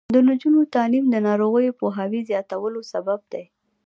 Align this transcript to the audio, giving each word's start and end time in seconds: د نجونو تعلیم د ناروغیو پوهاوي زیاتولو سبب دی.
د 0.15 0.17
نجونو 0.29 0.61
تعلیم 0.75 1.05
د 1.09 1.15
ناروغیو 1.27 1.77
پوهاوي 1.79 2.21
زیاتولو 2.29 2.79
سبب 2.91 3.19
دی. 3.31 3.43